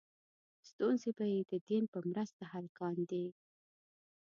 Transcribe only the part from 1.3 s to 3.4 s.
یې د دین په مرسته حل کاندې.